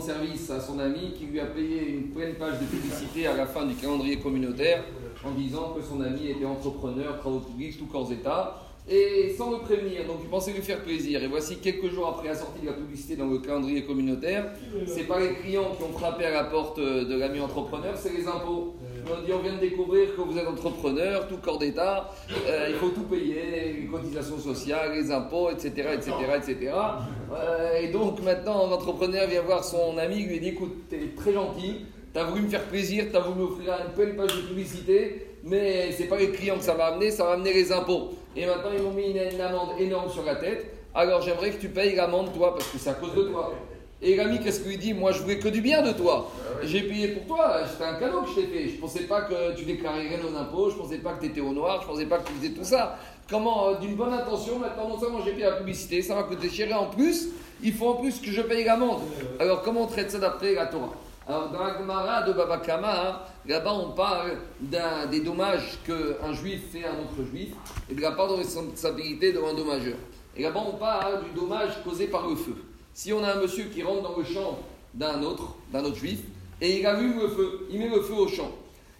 [0.00, 3.46] service à son ami qui lui a payé une pleine page de publicité à la
[3.46, 4.84] fin du calendrier communautaire
[5.24, 9.58] en disant que son ami était entrepreneur, travaux publics, tout corps état et sans le
[9.58, 10.06] prévenir.
[10.06, 11.22] Donc il pensait lui faire plaisir.
[11.22, 14.52] Et voici quelques jours après la sortie de la publicité dans le calendrier communautaire,
[14.86, 18.26] c'est pas les clients qui ont frappé à la porte de l'ami entrepreneur, c'est les
[18.26, 18.76] impôts.
[19.10, 22.10] On dit on vient de découvrir que vous êtes entrepreneur, tout corps d'État,
[22.46, 25.88] euh, il faut tout payer, les cotisations sociales, les impôts, etc.
[25.94, 26.72] etc., etc.
[27.80, 32.24] Et donc maintenant l'entrepreneur vient voir son ami, lui dit écoute, t'es très gentil, t'as
[32.24, 36.18] voulu me faire plaisir, t'as voulu m'offrir une belle page de publicité, mais c'est pas
[36.18, 38.10] les clients que ça va amener, ça va amener les impôts.
[38.36, 41.68] Et maintenant ils m'ont mis une, amende énorme sur la tête, alors j'aimerais que tu
[41.68, 43.54] payes l'amende toi, parce que c'est à cause de toi.
[44.00, 46.30] Et l'ami, qu'est-ce qu'il dit Moi, je voulais que du bien de toi.
[46.62, 48.68] J'ai payé pour toi, c'était un cadeau que je t'ai fait.
[48.68, 51.52] Je pensais pas que tu déclarerais nos impôts, je pensais pas que tu étais au
[51.52, 52.96] noir, je pensais pas que tu faisais tout ça.
[53.28, 56.48] Comment, euh, d'une bonne intention, maintenant, non seulement j'ai payé la publicité, ça va coûter
[56.48, 57.30] cher, et en plus,
[57.62, 59.02] il faut en plus que je paye l'amende.
[59.40, 60.94] Alors, comment on traite ça d'après la Torah
[61.26, 66.84] Alors, dans la Gemara de Baba Kama, là-bas, on parle des dommages qu'un juif fait
[66.84, 67.48] à un autre juif
[67.90, 69.96] et de la part de responsabilité de l'endommageur.
[70.36, 72.54] Et là-bas, on parle du dommage causé par le feu.
[72.94, 74.58] Si on a un monsieur qui rentre dans le champ
[74.94, 76.20] d'un autre, d'un autre juif,
[76.60, 78.50] et il allume le feu, il met le feu au champ.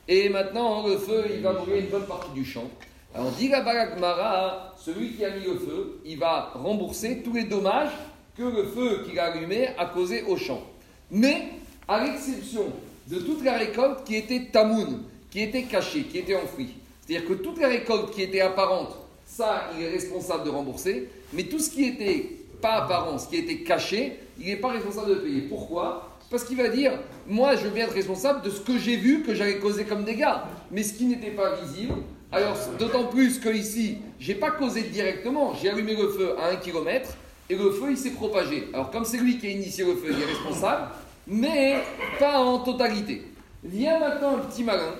[0.06, 2.70] Et maintenant, le feu, il va brûler une bonne partie du champ.
[3.14, 3.62] Alors, dit la
[3.98, 7.92] Mara, celui qui a mis le feu, il va rembourser tous les dommages
[8.36, 10.62] que le feu qu'il a allumé a causé au champ.
[11.10, 11.48] Mais,
[11.88, 12.66] à l'exception
[13.08, 16.74] de toute la récolte qui était tamoun, qui était cachée, qui était enfouie.
[17.00, 18.94] C'est-à-dire que toute la récolte qui était apparente,
[19.26, 21.08] ça, il est responsable de rembourser.
[21.32, 22.30] Mais tout ce qui était
[22.60, 25.42] pas apparent, ce qui était caché, il n'est pas responsable de payer.
[25.42, 26.16] Pourquoi?
[26.30, 26.92] Parce qu'il va dire,
[27.26, 30.26] moi je viens être responsable de ce que j'ai vu que j'avais causé comme dégâts,
[30.70, 31.94] mais ce qui n'était pas visible.
[32.30, 36.56] Alors d'autant plus que ici, j'ai pas causé directement, j'ai allumé le feu à un
[36.56, 37.16] kilomètre
[37.48, 38.68] et le feu il s'est propagé.
[38.74, 40.88] Alors comme c'est lui qui a initié le feu, il est responsable,
[41.26, 41.76] mais
[42.18, 43.22] pas en totalité.
[43.64, 44.92] Vient maintenant un petit malin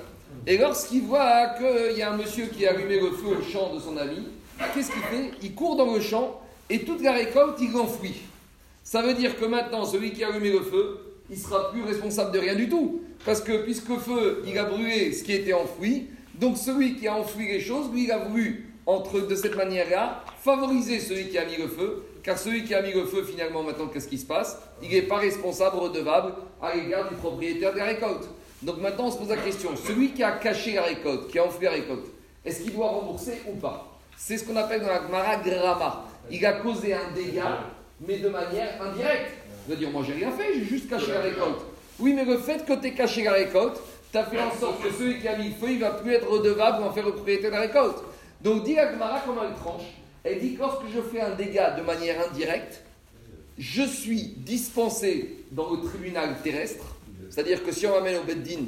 [0.47, 3.75] et lorsqu'il voit qu'il y a un monsieur qui a allumé le feu au champ
[3.75, 4.27] de son ami,
[4.75, 5.31] qu'est-ce qu'il fait?
[5.43, 8.21] Il court dans le champ et toute la récolte, il l'enfouit.
[8.85, 10.99] Ça veut dire que maintenant, celui qui a allumé le feu,
[11.31, 13.03] il sera plus responsable de rien du tout.
[13.25, 17.07] Parce que puisque le feu, il a brûlé ce qui était enfoui, donc celui qui
[17.07, 21.39] a enfoui les choses, lui, il a voulu, entre, de cette manière-là, favoriser celui qui
[21.39, 22.05] a mis le feu.
[22.23, 24.59] Car celui qui a mis le feu, finalement, maintenant, qu'est-ce qui se passe?
[24.83, 28.29] Il n'est pas responsable, redevable à l'égard du propriétaire de la récolte.
[28.63, 31.47] Donc maintenant, on se pose la question celui qui a caché la récolte, qui a
[31.47, 32.07] enfoui la récolte,
[32.45, 33.99] est-ce qu'il doit rembourser ou pas?
[34.17, 37.61] C'est ce qu'on appelle dans la Gemara Grama il a causé un dégât,
[38.07, 39.33] mais de manière indirecte.
[39.67, 41.61] Il va dire, moi j'ai rien fait, j'ai juste caché la récolte.
[41.99, 43.81] Oui, mais le fait que tu aies caché la récolte,
[44.11, 46.13] tu as fait en sorte que celui qui a mis le feu, il va plus
[46.15, 47.99] être redevable en faire le propriétaire de la récolte.
[48.41, 49.83] Donc, dit Agmara comment elle tranche
[50.25, 52.85] Elle dit, lorsque je fais un dégât de manière indirecte,
[53.59, 56.85] je suis dispensé dans le tribunal terrestre.
[57.31, 58.67] C'est-à-dire que si on m'amène au Beddin,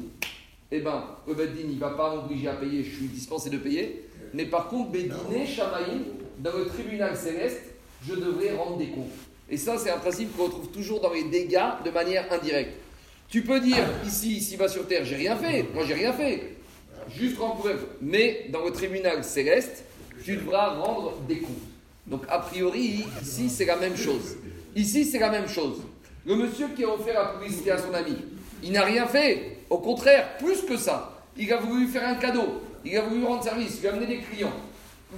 [0.73, 3.59] eh ben, le Beddin, il ne va pas m'obliger à payer, je suis dispensé de
[3.59, 4.09] payer.
[4.35, 6.05] Mais par contre, Beddiné, Shamaïm,
[6.43, 7.61] dans le tribunal céleste,
[8.07, 9.11] je devrais rendre des comptes.
[9.49, 12.73] Et ça, c'est un principe qu'on retrouve toujours dans les dégâts de manière indirecte.
[13.29, 15.67] Tu peux dire ici, ici bas sur terre, j'ai rien fait.
[15.75, 16.57] Moi, j'ai rien fait.
[17.15, 17.85] Juste rendre preuve.
[18.01, 19.85] Mais dans le tribunal céleste,
[20.25, 21.51] tu devras rendre des comptes.
[22.07, 24.37] Donc, a priori, ici, c'est la même chose.
[24.75, 25.83] Ici, c'est la même chose.
[26.25, 28.17] Le monsieur qui a offert la publicité à son ami,
[28.63, 29.59] il n'a rien fait.
[29.69, 31.23] Au contraire, plus que ça.
[31.37, 32.63] Il a voulu faire un cadeau.
[32.85, 33.79] Il a voulu rendre service.
[33.81, 34.53] Il a amené des clients.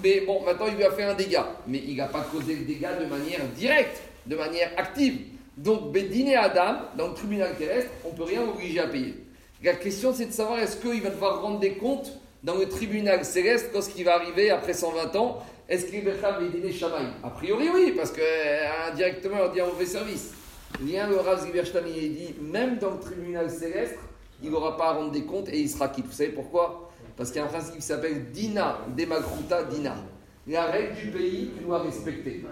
[0.03, 1.47] Mais bon, maintenant il lui a fait un dégât.
[1.67, 5.19] Mais il n'a pas causé le dégât de manière directe, de manière active.
[5.57, 9.15] Donc, Bédine Adam, dans le tribunal terrestre, on ne peut rien obliger à payer.
[9.63, 13.25] La question, c'est de savoir est-ce qu'il va devoir rendre des comptes dans le tribunal
[13.25, 15.43] céleste lorsqu'il va arriver après 120 ans?
[15.69, 19.87] Est-ce qu'il va Bédine Shamaï A priori, oui, parce qu'indirectement, euh, on dit un mauvais
[19.87, 20.33] service.
[20.81, 23.99] Vient le Rav il dit même dans le tribunal céleste,
[24.43, 26.07] il n'aura pas à rendre des comptes et il sera quitte.
[26.07, 26.92] Vous savez pourquoi?
[27.17, 29.95] Parce qu'il y a un principe qui s'appelle Dina, Demagruta Dina.
[30.47, 32.45] La règle du pays, tu dois respecter.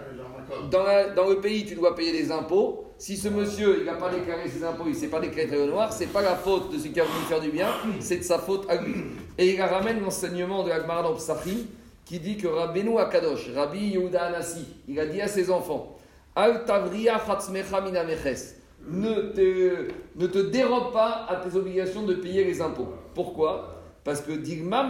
[0.69, 2.85] Dans, dans, le pays, tu dois payer des impôts.
[2.97, 5.65] Si ce monsieur, il n'a pas déclaré ses impôts, il ne s'est pas déclaré au
[5.65, 7.67] noir, c'est pas la faute de celui qui a voulu faire du bien,
[7.99, 8.93] c'est de sa faute à lui.
[9.37, 11.65] Et il ramène l'enseignement de l'Agmara dans Psachim,
[12.05, 15.97] qui dit que Rabbeinu Akadosh, Rabbi Yehuda Anassi, il a dit à ses enfants,
[16.35, 17.21] Al tavriya
[18.87, 22.89] ne te, ne te dérobe pas à tes obligations de payer les impôts.
[23.13, 23.80] Pourquoi?
[24.03, 24.87] Parce que Digma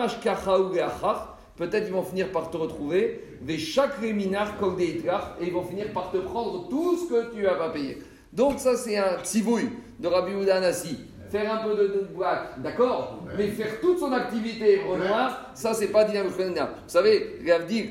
[1.58, 5.02] peut-être ils vont finir par te retrouver, des chaque réminar comme des
[5.40, 8.02] et ils vont finir par te prendre tout ce que tu n'as pas payé.
[8.34, 9.70] Donc ça c'est un tsivouille
[10.00, 10.98] de Rabbi Udanasi.
[11.32, 15.88] Faire un peu de, boîte, d'accord Mais faire toute son activité au noir, ça c'est
[15.88, 16.34] pas dynamique.
[16.38, 17.40] Vous savez,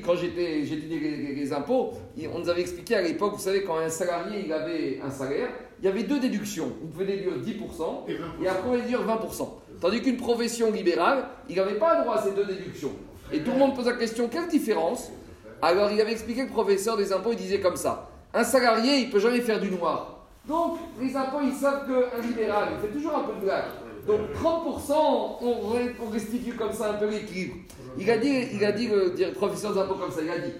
[0.05, 1.93] quand j'étais, étudié les, les, impôts,
[2.31, 5.49] on nous avait expliqué à l'époque, vous savez, quand un salarié il avait un salaire,
[5.79, 6.71] il y avait deux déductions.
[6.81, 9.49] Vous pouvez déduire 10% et après on va déduire 20%.
[9.81, 12.91] Tandis qu'une profession libérale, il n'avait pas droit à ces deux déductions.
[13.33, 15.11] Et tout le monde pose la question quelle différence
[15.63, 18.97] Alors il avait expliqué que le professeur des impôts il disait comme ça un salarié,
[18.99, 20.20] il peut jamais faire du noir.
[20.47, 23.65] Donc les impôts, ils savent qu'un libéral, il fait toujours un peu de blague.
[24.07, 24.93] Donc 30%,
[25.41, 27.55] on, restitue comme ça un peu l'équilibre.
[27.97, 30.53] Il a dit, il a dit le professeur des comme ça, il a dit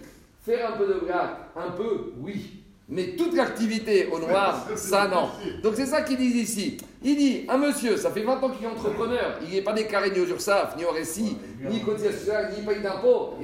[0.43, 2.60] faire un peu de blague, un peu, oui.
[2.91, 5.29] Mais toute l'activité au noir, ça non.
[5.63, 6.77] Donc c'est ça qu'il dit ici.
[7.03, 10.11] Il dit, un monsieur, ça fait 20 ans qu'il est entrepreneur, il n'est pas déclaré
[10.11, 11.35] ni au URSAF, ni au RSI,
[11.67, 13.35] ni cotisation ni paye d'impôts.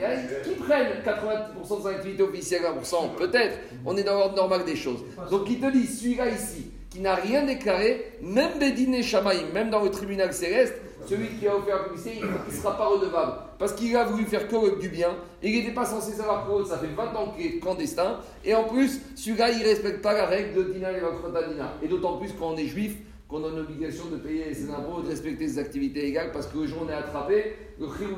[0.44, 3.58] Qui prennent 80% de son activité officielle à 1%, peut-être.
[3.84, 5.00] On est dans l'ordre normal des choses.
[5.32, 9.70] Donc il te dit, celui-là ici, qui n'a rien déclaré, même Bedine et Shamaïm, même
[9.70, 10.76] dans le tribunal céleste,
[11.08, 13.34] celui qui a offert la publicité, il ne sera pas redevable.
[13.58, 15.10] Parce qu'il a voulu faire que du bien.
[15.42, 18.20] il n'était pas censé savoir que ça fait 20 ans qu'il est clandestin.
[18.44, 21.00] Et en plus, celui-là, il ne respecte pas la règle de Dina et
[21.50, 21.74] Dina.
[21.82, 22.98] Et d'autant plus quand on est juif,
[23.28, 26.70] qu'on a l'obligation de payer ses impôts, de respecter ses activités légales, parce que le
[26.82, 28.16] on est attrapé, le chirou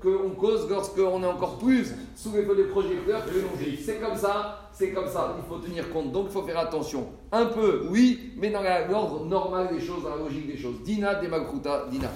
[0.00, 3.82] qu'on cause lorsqu'on est encore plus sous les feux des projecteurs que non juif.
[3.84, 6.12] C'est comme ça, c'est comme ça, il faut tenir compte.
[6.12, 7.06] Donc il faut faire attention.
[7.32, 10.82] Un peu, oui, mais dans l'ordre normal des choses, dans la logique des choses.
[10.84, 12.08] Dina, Demagruta, Dina.